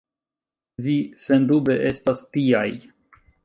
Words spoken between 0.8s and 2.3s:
Vi sendube estas